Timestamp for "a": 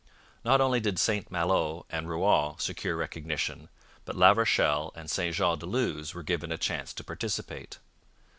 6.51-6.57